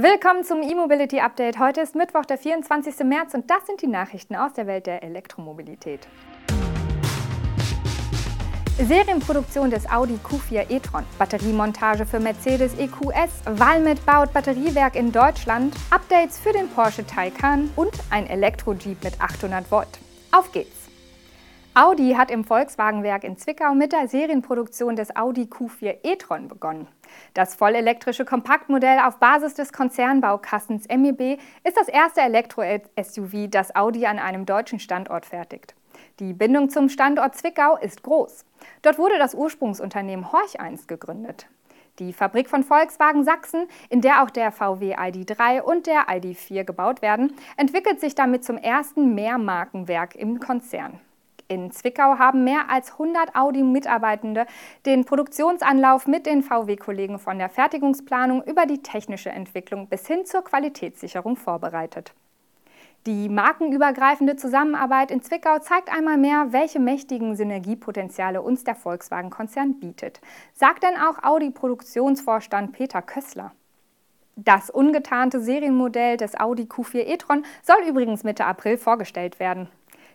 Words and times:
Willkommen 0.00 0.44
zum 0.44 0.62
E-Mobility 0.62 1.18
Update. 1.18 1.58
Heute 1.58 1.80
ist 1.80 1.96
Mittwoch, 1.96 2.24
der 2.24 2.38
24. 2.38 3.00
März 3.00 3.34
und 3.34 3.50
das 3.50 3.66
sind 3.66 3.82
die 3.82 3.88
Nachrichten 3.88 4.36
aus 4.36 4.52
der 4.52 4.68
Welt 4.68 4.86
der 4.86 5.02
Elektromobilität. 5.02 6.06
Serienproduktion 8.76 9.70
des 9.70 9.90
Audi 9.90 10.20
Q4 10.22 10.70
e-tron, 10.70 11.02
Batteriemontage 11.18 12.06
für 12.06 12.20
Mercedes 12.20 12.78
EQS, 12.78 13.42
Valmet 13.44 14.06
baut 14.06 14.32
Batteriewerk 14.32 14.94
in 14.94 15.10
Deutschland, 15.10 15.74
Updates 15.90 16.38
für 16.38 16.52
den 16.52 16.68
Porsche 16.68 17.04
Taycan 17.04 17.68
und 17.74 17.90
ein 18.10 18.28
Elektro-Jeep 18.28 19.02
mit 19.02 19.20
800 19.20 19.68
Volt. 19.68 19.98
Auf 20.30 20.52
geht's! 20.52 20.87
Audi 21.80 22.14
hat 22.14 22.32
im 22.32 22.42
Volkswagenwerk 22.42 23.22
in 23.22 23.36
Zwickau 23.36 23.72
mit 23.72 23.92
der 23.92 24.08
Serienproduktion 24.08 24.96
des 24.96 25.14
Audi 25.14 25.42
Q4 25.42 25.98
e-tron 26.02 26.48
begonnen. 26.48 26.88
Das 27.34 27.54
vollelektrische 27.54 28.24
Kompaktmodell 28.24 28.98
auf 28.98 29.18
Basis 29.20 29.54
des 29.54 29.72
Konzernbaukastens 29.72 30.88
MEB 30.88 31.38
ist 31.62 31.76
das 31.76 31.86
erste 31.86 32.20
Elektro-SUV, 32.22 33.48
das 33.48 33.76
Audi 33.76 34.06
an 34.06 34.18
einem 34.18 34.44
deutschen 34.44 34.80
Standort 34.80 35.24
fertigt. 35.24 35.76
Die 36.18 36.32
Bindung 36.32 36.68
zum 36.68 36.88
Standort 36.88 37.36
Zwickau 37.36 37.76
ist 37.76 38.02
groß. 38.02 38.44
Dort 38.82 38.98
wurde 38.98 39.18
das 39.20 39.36
Ursprungsunternehmen 39.36 40.32
Horch 40.32 40.58
1 40.58 40.88
gegründet. 40.88 41.46
Die 42.00 42.12
Fabrik 42.12 42.50
von 42.50 42.64
Volkswagen 42.64 43.22
Sachsen, 43.22 43.68
in 43.88 44.00
der 44.00 44.24
auch 44.24 44.30
der 44.30 44.50
VW 44.50 44.96
ID3 44.96 45.60
und 45.60 45.86
der 45.86 46.08
ID4 46.08 46.64
gebaut 46.64 47.02
werden, 47.02 47.34
entwickelt 47.56 48.00
sich 48.00 48.16
damit 48.16 48.44
zum 48.44 48.56
ersten 48.56 49.14
Mehrmarkenwerk 49.14 50.16
im 50.16 50.40
Konzern. 50.40 50.98
In 51.50 51.70
Zwickau 51.70 52.18
haben 52.18 52.44
mehr 52.44 52.68
als 52.68 52.92
100 52.92 53.34
Audi-Mitarbeitende 53.34 54.44
den 54.84 55.06
Produktionsanlauf 55.06 56.06
mit 56.06 56.26
den 56.26 56.42
VW-Kollegen 56.42 57.18
von 57.18 57.38
der 57.38 57.48
Fertigungsplanung 57.48 58.42
über 58.44 58.66
die 58.66 58.82
technische 58.82 59.30
Entwicklung 59.30 59.88
bis 59.88 60.06
hin 60.06 60.26
zur 60.26 60.44
Qualitätssicherung 60.44 61.36
vorbereitet. 61.36 62.12
Die 63.06 63.30
markenübergreifende 63.30 64.36
Zusammenarbeit 64.36 65.10
in 65.10 65.22
Zwickau 65.22 65.58
zeigt 65.60 65.90
einmal 65.90 66.18
mehr, 66.18 66.48
welche 66.52 66.80
mächtigen 66.80 67.34
Synergiepotenziale 67.34 68.42
uns 68.42 68.64
der 68.64 68.74
Volkswagen-Konzern 68.74 69.80
bietet, 69.80 70.20
sagt 70.52 70.82
denn 70.82 70.96
auch 70.96 71.22
Audi-Produktionsvorstand 71.22 72.72
Peter 72.72 73.00
Kössler. 73.00 73.52
Das 74.36 74.68
ungetarnte 74.68 75.40
Serienmodell 75.40 76.18
des 76.18 76.38
Audi 76.38 76.64
Q4 76.64 77.06
e-tron 77.06 77.46
soll 77.62 77.88
übrigens 77.88 78.22
Mitte 78.22 78.44
April 78.44 78.76
vorgestellt 78.76 79.40
werden. 79.40 79.70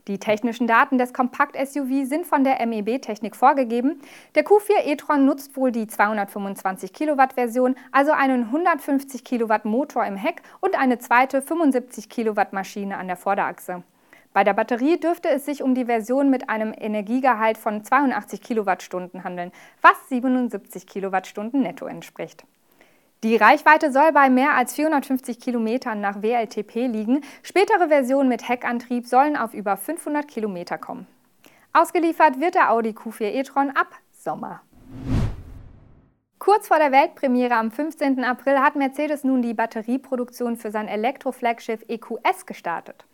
Die 0.10 0.20
technischen 0.20 0.68
Daten 0.68 0.98
des 0.98 1.14
Kompakt-SUV 1.14 2.06
sind 2.06 2.26
von 2.26 2.44
der 2.44 2.66
MEB-Technik 2.66 3.38
vorgegeben. 3.38 4.02
Der 4.36 4.44
Q4 4.44 4.86
e-tron 4.86 5.24
nutzt 5.24 5.56
wohl 5.56 5.72
die 5.72 5.88
225 5.88 6.92
Kilowatt-Version, 6.92 7.76
also 7.94 8.12
einen 8.12 8.44
150 8.44 9.24
Kilowatt 9.24 9.64
Motor 9.64 10.06
im 10.06 10.18
Heck 10.18 10.42
und 10.60 10.78
eine 10.78 11.00
zweite 11.00 11.42
75 11.42 12.10
Kilowatt 12.10 12.52
Maschine 12.52 12.98
an 12.98 13.08
der 13.08 13.16
Vorderachse. 13.16 13.84
Bei 14.34 14.44
der 14.44 14.54
Batterie 14.54 15.00
dürfte 15.00 15.30
es 15.30 15.46
sich 15.46 15.64
um 15.64 15.74
die 15.74 15.86
Version 15.86 16.30
mit 16.30 16.50
einem 16.50 16.74
Energiegehalt 16.78 17.58
von 17.58 17.86
82 17.86 18.42
Kilowattstunden 18.42 19.24
handeln, 19.24 19.54
was 19.82 20.10
77 20.10 20.86
Kilowattstunden 20.86 21.62
netto 21.62 21.86
entspricht. 21.86 22.44
Die 23.24 23.38
Reichweite 23.38 23.90
soll 23.94 24.12
bei 24.12 24.30
mehr 24.30 24.54
als 24.54 24.76
450 24.76 25.40
Kilometern 25.40 26.02
nach 26.02 26.22
WLTP 26.22 26.88
liegen. 26.88 27.22
Spätere 27.42 27.88
Versionen 27.88 28.28
mit 28.28 28.50
Heckantrieb 28.50 29.08
sollen 29.08 29.38
auf 29.38 29.54
über 29.54 29.78
500 29.78 30.28
Kilometer 30.28 30.78
kommen. 30.78 31.08
Ausgeliefert 31.72 32.42
wird 32.42 32.56
der 32.56 32.70
Audi 32.70 32.90
Q4 32.90 33.32
e-tron 33.32 33.70
ab 33.70 33.88
Sommer. 34.12 34.62
Kurz 36.38 36.68
vor 36.68 36.80
der 36.80 36.92
Weltpremiere 36.92 37.56
am 37.56 37.72
15. 37.72 38.26
April 38.26 38.60
hat 38.60 38.76
Mercedes 38.76 39.24
nun 39.24 39.42
die 39.42 39.54
Batterieproduktion 39.54 40.58
für 40.58 40.72
sein 40.72 40.90
Elektroflaggschiff 40.90 41.86
EQS 41.88 42.46
gestartet. 42.46 43.06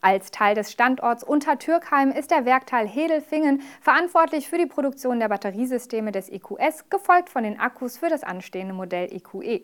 Als 0.00 0.30
Teil 0.30 0.54
des 0.54 0.72
Standorts 0.72 1.24
Untertürkheim 1.24 2.10
ist 2.10 2.30
der 2.30 2.44
Werkteil 2.44 2.86
Hedelfingen 2.86 3.62
verantwortlich 3.80 4.48
für 4.48 4.58
die 4.58 4.66
Produktion 4.66 5.20
der 5.20 5.28
Batteriesysteme 5.28 6.12
des 6.12 6.28
EQS, 6.28 6.90
gefolgt 6.90 7.30
von 7.30 7.44
den 7.44 7.58
Akkus 7.58 7.98
für 7.98 8.08
das 8.08 8.22
anstehende 8.22 8.74
Modell 8.74 9.12
EQE. 9.12 9.42
E. 9.42 9.62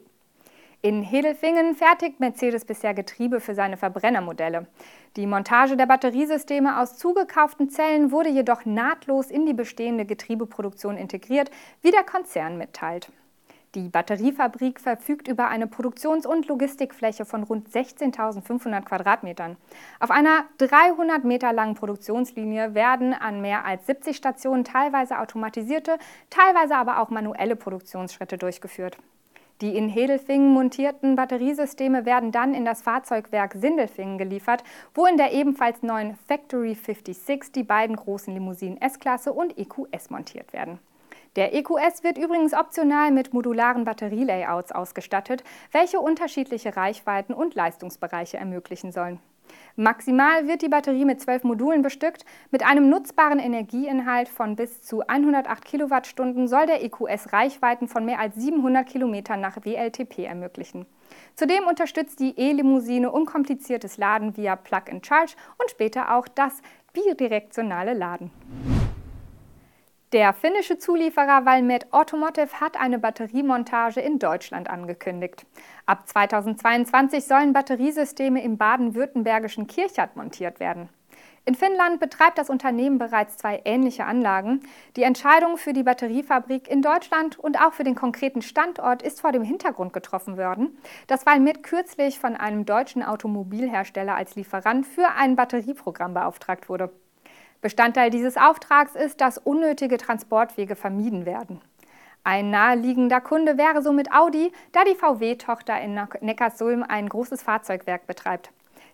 In 0.85 1.03
Hedelfingen 1.03 1.77
fertigt 1.77 2.19
Mercedes 2.19 2.65
bisher 2.65 2.93
Getriebe 2.93 3.39
für 3.39 3.55
seine 3.55 3.77
Verbrennermodelle. 3.77 4.67
Die 5.15 5.29
Montage 5.29 5.77
der 5.77 5.87
Batteriesysteme 5.87 6.81
aus 6.81 6.99
zugekauften 6.99 7.71
Zellen 7.71 8.11
wurde 8.11 8.31
jedoch 8.31 8.65
nahtlos 8.65 9.31
in 9.31 9.47
die 9.47 9.55
bestehende 9.55 10.05
Getriebeproduktion 10.05 10.97
integriert, 10.97 11.53
wie 11.83 11.93
der 11.93 12.03
Konzern 12.03 12.59
mitteilt. 12.59 13.13
Die 13.75 13.89
Batteriefabrik 13.89 14.81
verfügt 14.81 15.29
über 15.29 15.49
eine 15.49 15.67
Produktions- 15.67 16.27
und 16.27 16.47
Logistikfläche 16.47 17.25
von 17.25 17.43
rund 17.43 17.71
16.500 17.71 18.83
Quadratmetern. 18.83 19.57
Auf 19.99 20.11
einer 20.11 20.45
300 20.59 21.25
Meter 21.25 21.55
langen 21.55 21.75
Produktionslinie 21.75 22.75
werden 22.75 23.15
an 23.15 23.41
mehr 23.41 23.65
als 23.65 23.87
70 23.87 24.15
Stationen 24.15 24.65
teilweise 24.65 25.19
automatisierte, 25.19 25.97
teilweise 26.29 26.77
aber 26.77 27.01
auch 27.01 27.09
manuelle 27.09 27.57
Produktionsschritte 27.57 28.37
durchgeführt. 28.37 28.99
Die 29.63 29.75
in 29.75 29.89
Hedelfingen 29.89 30.53
montierten 30.53 31.17
Batteriesysteme 31.17 32.05
werden 32.05 32.31
dann 32.31 32.53
in 32.53 32.67
das 32.67 32.83
Fahrzeugwerk 32.83 33.55
Sindelfingen 33.55 34.19
geliefert, 34.19 34.65
wo 34.95 35.07
in 35.07 35.17
der 35.17 35.33
ebenfalls 35.33 35.83
neuen 35.83 36.17
Factory 36.29 36.75
56 36.75 37.53
die 37.53 37.63
beiden 37.63 37.97
großen 37.97 38.35
Limousinen 38.35 38.79
S-Klasse 38.83 39.33
und 39.33 39.57
EQS 39.57 40.11
montiert 40.11 40.53
werden. 40.53 40.79
Der 41.37 41.55
EQS 41.55 42.05
wird 42.05 42.19
übrigens 42.19 42.53
optional 42.53 43.11
mit 43.11 43.33
modularen 43.33 43.85
Batterielayouts 43.85 44.71
ausgestattet, 44.71 45.43
welche 45.71 45.99
unterschiedliche 45.99 46.77
Reichweiten 46.77 47.33
und 47.33 47.55
Leistungsbereiche 47.55 48.37
ermöglichen 48.37 48.93
sollen. 48.93 49.19
Maximal 49.77 50.47
wird 50.47 50.63
die 50.63 50.69
Batterie 50.69 51.05
mit 51.05 51.21
zwölf 51.21 51.45
Modulen 51.45 51.83
bestückt. 51.83 52.25
Mit 52.51 52.65
einem 52.65 52.91
nutzbaren 52.91 53.39
Energieinhalt 53.39 54.29
von 54.29 54.57
bis 54.57 54.83
zu 54.83 55.07
108 55.07 55.65
Kilowattstunden 55.65 56.49
soll 56.49 56.67
der 56.67 56.85
EQS 56.85 57.33
Reichweiten 57.33 57.89
von 57.89 58.05
mehr 58.05 58.19
als 58.19 58.37
700 58.37 58.87
Kilometern 58.87 59.41
nach 59.41 59.65
WLTP 59.65 60.27
ermöglichen. 60.27 60.87
Zudem 61.35 61.67
unterstützt 61.67 62.21
die 62.21 62.39
E-Limousine 62.39 63.11
unkompliziertes 63.11 63.97
Laden 63.97 64.37
via 64.37 64.57
Plug-and-Charge 64.57 65.35
und 65.59 65.71
später 65.71 66.15
auch 66.15 66.29
das 66.29 66.61
bidirektionale 66.93 67.95
Laden. 67.95 68.31
Der 70.13 70.35
finnische 70.35 70.77
Zulieferer 70.77 71.47
Valmet 71.47 71.91
Automotive 71.91 72.61
hat 72.61 72.79
eine 72.79 72.99
Batteriemontage 72.99 73.99
in 74.03 74.19
Deutschland 74.19 74.69
angekündigt. 74.69 75.47
Ab 75.87 76.07
2022 76.07 77.25
sollen 77.25 77.55
Batteriesysteme 77.55 78.43
im 78.43 78.59
baden-württembergischen 78.59 79.67
Kirchat 79.67 80.15
montiert 80.15 80.61
werden. 80.61 80.91
In 81.47 81.55
Finnland 81.55 81.99
betreibt 81.99 82.37
das 82.37 82.51
Unternehmen 82.51 82.99
bereits 82.99 83.39
zwei 83.39 83.63
ähnliche 83.65 84.05
Anlagen. 84.05 84.61
Die 84.97 85.03
Entscheidung 85.03 85.57
für 85.57 85.73
die 85.73 85.83
Batteriefabrik 85.83 86.69
in 86.69 86.83
Deutschland 86.83 87.39
und 87.39 87.59
auch 87.59 87.73
für 87.73 87.85
den 87.85 87.95
konkreten 87.95 88.43
Standort 88.43 89.01
ist 89.01 89.23
vor 89.23 89.33
dem 89.33 89.43
Hintergrund 89.43 89.95
getroffen 89.95 90.37
worden, 90.37 90.77
dass 91.07 91.25
Valmet 91.25 91.63
kürzlich 91.63 92.19
von 92.19 92.37
einem 92.37 92.67
deutschen 92.67 93.03
Automobilhersteller 93.03 94.15
als 94.15 94.35
Lieferant 94.35 94.87
für 94.87 95.09
ein 95.17 95.37
Batterieprogramm 95.37 96.13
beauftragt 96.13 96.69
wurde. 96.69 96.91
Bestandteil 97.63 98.11
dieses 98.11 98.37
Auftrags 98.37 98.97
ist, 98.97 99.21
dass 99.21 99.39
unnötige 99.39 99.97
Transportwege 99.97 100.75
vermieden 100.75 101.25
werden. 101.25 101.61
Ein 102.25 102.51
naheliegender 102.51 103.21
Kunde 103.21 103.57
wäre 103.57 103.83
somit 103.83 104.13
Audi, 104.13 104.53
da 104.73 104.85
die 104.85 104.97
VW-Tochter 104.97 105.81
in 105.81 105.99
Neckarsulm 106.21 106.83
ein 106.83 107.09
großes 107.09 107.43
Fahrzeugwerk 107.43 108.07
betreibt. 108.09 108.51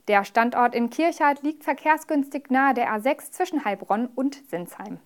Der 0.06 0.24
Standort 0.24 0.74
in 0.74 0.90
Kirchhardt 0.90 1.42
liegt 1.42 1.64
verkehrsgünstig 1.64 2.50
nahe 2.50 2.74
der 2.74 2.90
A6 2.94 3.30
zwischen 3.30 3.64
Heilbronn 3.64 4.06
und 4.14 4.42
Sinsheim. 4.48 4.98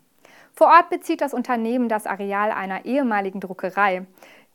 Vor 0.52 0.66
Ort 0.66 0.90
bezieht 0.90 1.20
das 1.20 1.32
Unternehmen 1.32 1.88
das 1.88 2.06
Areal 2.06 2.50
einer 2.50 2.84
ehemaligen 2.84 3.40
Druckerei. 3.40 4.06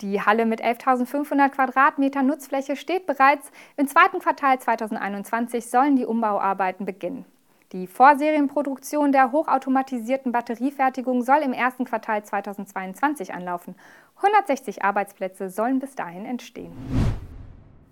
Die 0.01 0.21
Halle 0.21 0.45
mit 0.45 0.61
11.500 0.61 1.49
Quadratmetern 1.49 2.27
Nutzfläche 2.27 2.75
steht 2.75 3.07
bereits. 3.07 3.51
Im 3.77 3.87
zweiten 3.87 4.19
Quartal 4.19 4.59
2021 4.59 5.69
sollen 5.69 5.95
die 5.95 6.05
Umbauarbeiten 6.05 6.85
beginnen. 6.85 7.25
Die 7.73 7.85
Vorserienproduktion 7.85 9.11
der 9.11 9.33
hochautomatisierten 9.33 10.31
Batteriefertigung 10.31 11.21
soll 11.21 11.39
im 11.43 11.51
ersten 11.51 11.83
Quartal 11.83 12.23
2022 12.23 13.33
anlaufen. 13.33 13.75
160 14.15 14.85
Arbeitsplätze 14.85 15.49
sollen 15.49 15.79
bis 15.79 15.93
dahin 15.93 16.25
entstehen. 16.25 16.71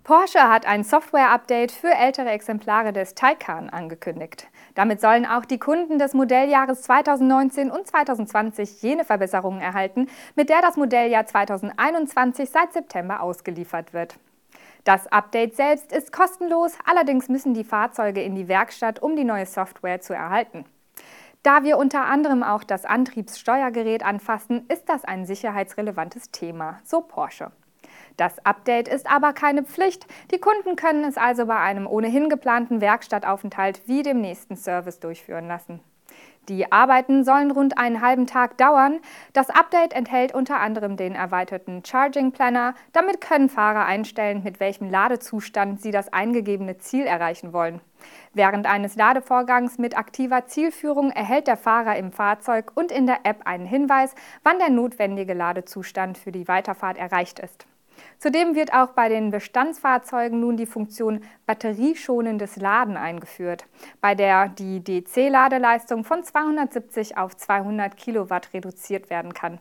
Porsche 0.02 0.48
hat 0.48 0.64
ein 0.64 0.82
Software-Update 0.82 1.72
für 1.72 1.90
ältere 1.90 2.30
Exemplare 2.30 2.94
des 2.94 3.14
Taycan 3.14 3.68
angekündigt. 3.68 4.48
Damit 4.74 5.02
sollen 5.02 5.26
auch 5.26 5.44
die 5.44 5.58
Kunden 5.58 5.98
des 5.98 6.14
Modelljahres 6.14 6.80
2019 6.82 7.70
und 7.70 7.86
2020 7.86 8.80
jene 8.80 9.04
Verbesserungen 9.04 9.60
erhalten, 9.60 10.06
mit 10.36 10.48
der 10.48 10.62
das 10.62 10.78
Modelljahr 10.78 11.26
2021 11.26 12.48
seit 12.48 12.72
September 12.72 13.20
ausgeliefert 13.20 13.92
wird. 13.92 14.16
Das 14.86 15.08
Update 15.08 15.56
selbst 15.56 15.90
ist 15.90 16.12
kostenlos, 16.12 16.78
allerdings 16.84 17.28
müssen 17.28 17.54
die 17.54 17.64
Fahrzeuge 17.64 18.22
in 18.22 18.36
die 18.36 18.46
Werkstatt, 18.46 19.02
um 19.02 19.16
die 19.16 19.24
neue 19.24 19.44
Software 19.44 20.00
zu 20.00 20.14
erhalten. 20.14 20.64
Da 21.42 21.64
wir 21.64 21.76
unter 21.76 22.04
anderem 22.04 22.44
auch 22.44 22.62
das 22.62 22.84
Antriebssteuergerät 22.84 24.04
anfassen, 24.04 24.64
ist 24.68 24.88
das 24.88 25.04
ein 25.04 25.26
sicherheitsrelevantes 25.26 26.30
Thema, 26.30 26.78
so 26.84 27.00
Porsche. 27.00 27.50
Das 28.16 28.38
Update 28.46 28.86
ist 28.86 29.10
aber 29.10 29.32
keine 29.32 29.64
Pflicht. 29.64 30.06
Die 30.30 30.38
Kunden 30.38 30.76
können 30.76 31.02
es 31.02 31.16
also 31.16 31.46
bei 31.46 31.58
einem 31.58 31.88
ohnehin 31.88 32.28
geplanten 32.28 32.80
Werkstattaufenthalt 32.80 33.82
wie 33.86 34.04
dem 34.04 34.20
nächsten 34.20 34.54
Service 34.54 35.00
durchführen 35.00 35.48
lassen. 35.48 35.80
Die 36.48 36.70
Arbeiten 36.70 37.24
sollen 37.24 37.50
rund 37.50 37.76
einen 37.76 38.00
halben 38.00 38.26
Tag 38.28 38.56
dauern. 38.56 39.00
Das 39.32 39.50
Update 39.50 39.92
enthält 39.92 40.32
unter 40.32 40.60
anderem 40.60 40.96
den 40.96 41.16
erweiterten 41.16 41.84
Charging 41.84 42.30
Planner. 42.30 42.74
Damit 42.92 43.20
können 43.20 43.48
Fahrer 43.48 43.84
einstellen, 43.84 44.42
mit 44.44 44.60
welchem 44.60 44.88
Ladezustand 44.88 45.82
sie 45.82 45.90
das 45.90 46.12
eingegebene 46.12 46.78
Ziel 46.78 47.04
erreichen 47.04 47.52
wollen. 47.52 47.80
Während 48.32 48.66
eines 48.66 48.94
Ladevorgangs 48.94 49.78
mit 49.78 49.98
aktiver 49.98 50.46
Zielführung 50.46 51.10
erhält 51.10 51.48
der 51.48 51.56
Fahrer 51.56 51.96
im 51.96 52.12
Fahrzeug 52.12 52.70
und 52.74 52.92
in 52.92 53.06
der 53.06 53.20
App 53.24 53.40
einen 53.44 53.66
Hinweis, 53.66 54.14
wann 54.44 54.58
der 54.58 54.70
notwendige 54.70 55.34
Ladezustand 55.34 56.16
für 56.16 56.30
die 56.30 56.46
Weiterfahrt 56.46 56.96
erreicht 56.96 57.40
ist. 57.40 57.66
Zudem 58.18 58.54
wird 58.54 58.72
auch 58.72 58.88
bei 58.92 59.08
den 59.08 59.30
Bestandsfahrzeugen 59.30 60.40
nun 60.40 60.56
die 60.56 60.66
Funktion 60.66 61.20
batterieschonendes 61.44 62.56
Laden 62.56 62.96
eingeführt, 62.96 63.66
bei 64.00 64.14
der 64.14 64.48
die 64.48 64.82
DC-Ladeleistung 64.82 66.02
von 66.04 66.24
270 66.24 67.18
auf 67.18 67.36
200 67.36 67.96
Kilowatt 67.96 68.54
reduziert 68.54 69.10
werden 69.10 69.34
kann. 69.34 69.58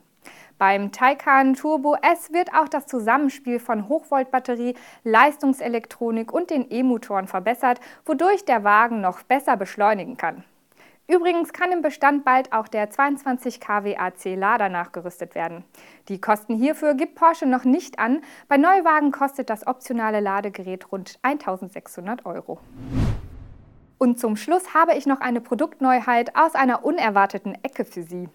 Beim 0.57 0.93
Taycan 0.93 1.53
Turbo 1.53 1.97
S 2.01 2.31
wird 2.31 2.53
auch 2.53 2.69
das 2.69 2.87
Zusammenspiel 2.87 3.59
von 3.59 3.89
Hochvoltbatterie, 3.89 4.75
Leistungselektronik 5.03 6.31
und 6.31 6.49
den 6.49 6.71
E-Motoren 6.71 7.27
verbessert, 7.27 7.81
wodurch 8.05 8.45
der 8.45 8.63
Wagen 8.63 9.01
noch 9.01 9.21
besser 9.23 9.57
beschleunigen 9.57 10.15
kann. 10.15 10.45
Übrigens 11.07 11.53
kann 11.53 11.71
im 11.71 11.83
Bestand 11.83 12.25
bald 12.25 12.51
auch 12.51 12.67
der 12.67 12.89
22 12.89 13.59
kW 13.59 13.95
AC 13.95 14.35
Lader 14.35 14.69
nachgerüstet 14.69 15.35
werden. 15.35 15.63
Die 16.09 16.19
Kosten 16.19 16.55
hierfür 16.55 16.95
gibt 16.95 17.13
Porsche 17.13 17.45
noch 17.45 17.63
nicht 17.63 17.99
an. 17.99 18.21
Bei 18.47 18.57
Neuwagen 18.57 19.11
kostet 19.11 19.51
das 19.51 19.67
optionale 19.67 20.19
Ladegerät 20.19 20.91
rund 20.91 21.19
1600 21.21 22.25
Euro. 22.25 22.59
Und 23.99 24.19
zum 24.19 24.35
Schluss 24.35 24.73
habe 24.73 24.95
ich 24.95 25.05
noch 25.05 25.21
eine 25.21 25.41
Produktneuheit 25.41 26.35
aus 26.35 26.55
einer 26.55 26.83
unerwarteten 26.83 27.55
Ecke 27.63 27.85
für 27.85 28.03
Sie. 28.03 28.27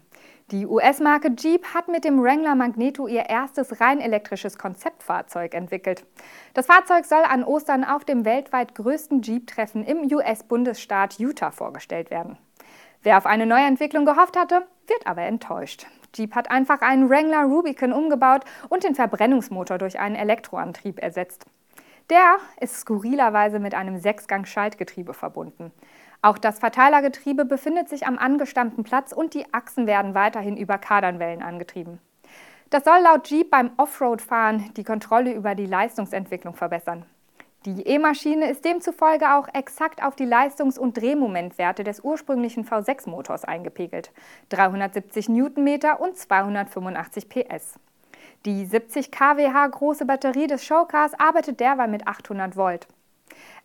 Die 0.53 0.67
US-Marke 0.67 1.33
Jeep 1.37 1.75
hat 1.75 1.89
mit 1.89 2.05
dem 2.05 2.23
Wrangler 2.23 2.55
Magneto 2.55 3.07
ihr 3.07 3.29
erstes 3.29 3.81
rein 3.81 4.01
elektrisches 4.01 4.59
Konzeptfahrzeug 4.59 5.55
entwickelt. 5.55 6.05
Das 6.55 6.67
Fahrzeug 6.67 7.05
soll 7.05 7.23
an 7.23 7.45
Ostern 7.45 7.85
auf 7.85 8.05
dem 8.05 8.25
weltweit 8.25 8.75
größten 8.75 9.23
Jeep-Treffen 9.23 9.85
im 9.85 10.13
US-Bundesstaat 10.13 11.19
Utah 11.19 11.51
vorgestellt 11.51 12.11
werden. 12.11 12.39
Wer 13.03 13.17
auf 13.17 13.25
eine 13.25 13.47
Neuentwicklung 13.47 14.05
gehofft 14.05 14.37
hatte, 14.37 14.67
wird 14.87 15.07
aber 15.07 15.23
enttäuscht. 15.23 15.87
Jeep 16.15 16.35
hat 16.35 16.51
einfach 16.51 16.83
einen 16.83 17.09
Wrangler 17.09 17.45
Rubicon 17.45 17.93
umgebaut 17.93 18.45
und 18.69 18.85
den 18.85 18.95
Verbrennungsmotor 18.95 19.79
durch 19.79 19.99
einen 19.99 20.17
Elektroantrieb 20.17 21.03
ersetzt. 21.03 21.47
Der 22.11 22.37
ist 22.61 22.81
skurrilerweise 22.81 23.59
mit 23.59 23.75
einem 23.75 23.99
Sechsgang-Schaltgetriebe 23.99 25.15
verbunden. 25.15 25.73
Auch 26.21 26.37
das 26.37 26.59
Verteilergetriebe 26.59 27.47
befindet 27.47 27.89
sich 27.89 28.07
am 28.07 28.19
angestammten 28.19 28.85
Platz 28.85 29.13
und 29.13 29.33
die 29.33 29.47
Achsen 29.55 29.87
werden 29.87 30.15
weiterhin 30.15 30.57
über 30.57 30.77
Kardanwellen 30.77 31.43
angetrieben. 31.43 32.01
Das 32.69 32.85
soll 32.85 33.01
laut 33.03 33.29
Jeep 33.29 33.51
beim 33.51 33.71
Offroad-Fahren 33.79 34.75
die 34.77 34.85
Kontrolle 34.85 35.33
über 35.33 35.55
die 35.55 35.67
Leistungsentwicklung 35.67 36.55
verbessern. 36.55 37.07
Die 37.67 37.87
E-Maschine 37.87 38.51
ist 38.51 38.65
demzufolge 38.65 39.35
auch 39.35 39.47
exakt 39.53 40.03
auf 40.03 40.17
die 40.17 40.25
Leistungs- 40.25 40.79
und 40.79 40.97
Drehmomentwerte 40.97 41.85
des 41.85 42.01
ursprünglichen 42.01 42.65
V6-Motors 42.65 43.45
eingepegelt. 43.45 44.13
370 44.49 45.29
Newtonmeter 45.29 46.01
und 46.01 46.17
285 46.17 47.29
PS. 47.29 47.79
Die 48.47 48.65
70 48.65 49.13
kWh 49.13 49.69
große 49.71 50.07
Batterie 50.07 50.47
des 50.47 50.65
Showcars 50.65 51.13
arbeitet 51.21 51.61
derweil 51.61 51.89
mit 51.89 52.07
800 52.07 52.57
Volt. 52.57 52.89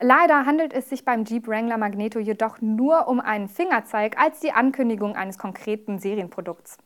Leider 0.02 0.46
handelt 0.46 0.74
es 0.74 0.90
sich 0.90 1.06
beim 1.06 1.24
Jeep 1.24 1.48
Wrangler 1.48 1.78
Magneto 1.78 2.20
jedoch 2.20 2.60
nur 2.60 3.08
um 3.08 3.22
einen 3.22 3.48
Fingerzeig 3.48 4.20
als 4.20 4.42
die 4.42 4.52
Ankündigung 4.52 5.16
eines 5.16 5.38
konkreten 5.38 6.00
Serienprodukts. 6.00 6.78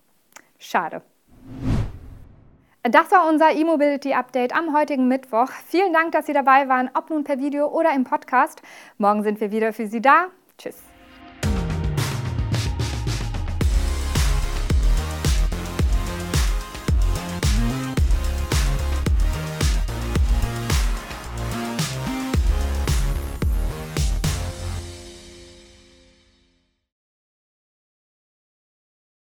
Schade. 0.59 1.01
Das 2.83 3.11
war 3.11 3.27
unser 3.27 3.51
E-Mobility-Update 3.51 4.55
am 4.55 4.73
heutigen 4.73 5.07
Mittwoch. 5.09 5.49
Vielen 5.67 5.91
Dank, 5.91 6.13
dass 6.13 6.27
Sie 6.27 6.33
dabei 6.33 6.69
waren, 6.69 6.89
ob 6.93 7.09
nun 7.09 7.25
per 7.25 7.37
Video 7.37 7.67
oder 7.67 7.93
im 7.93 8.05
Podcast. 8.05 8.61
Morgen 8.97 9.23
sind 9.23 9.41
wir 9.41 9.51
wieder 9.51 9.73
für 9.73 9.87
Sie 9.87 10.01
da. 10.01 10.27
Tschüss. 10.57 10.77